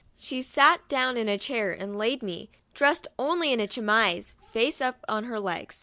[0.17, 4.81] She sat down in a chair and laid me, dressed only in my chemise, face
[4.81, 5.73] up, on her lap.